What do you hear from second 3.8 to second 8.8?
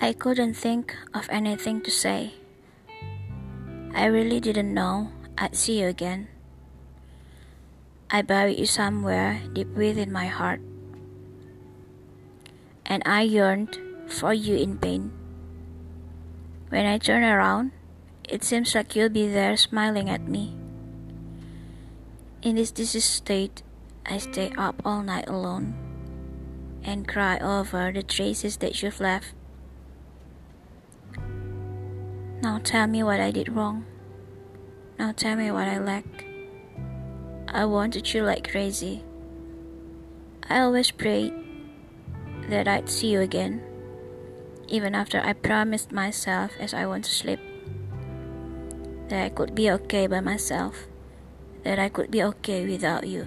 I really didn't know I'd see you again. I buried you